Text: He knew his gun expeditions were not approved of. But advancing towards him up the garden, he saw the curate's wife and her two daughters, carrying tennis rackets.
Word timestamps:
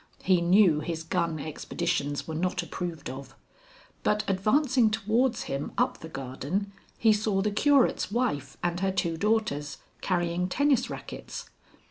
He 0.23 0.41
knew 0.41 0.79
his 0.79 1.03
gun 1.03 1.37
expeditions 1.39 2.27
were 2.27 2.33
not 2.33 2.63
approved 2.63 3.07
of. 3.07 3.35
But 4.01 4.23
advancing 4.27 4.89
towards 4.89 5.43
him 5.43 5.73
up 5.77 5.99
the 5.99 6.09
garden, 6.09 6.71
he 6.97 7.13
saw 7.13 7.43
the 7.43 7.51
curate's 7.51 8.09
wife 8.11 8.57
and 8.63 8.79
her 8.79 8.91
two 8.91 9.15
daughters, 9.15 9.77
carrying 10.01 10.49
tennis 10.49 10.89
rackets. 10.89 11.51